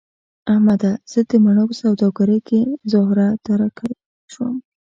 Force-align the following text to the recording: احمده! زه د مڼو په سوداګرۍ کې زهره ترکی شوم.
احمده! 0.51 0.91
زه 1.11 1.19
د 1.29 1.31
مڼو 1.43 1.63
په 1.69 1.75
سوداګرۍ 1.81 2.39
کې 2.47 2.59
زهره 2.91 3.27
ترکی 3.45 3.91
شوم. 4.31 4.55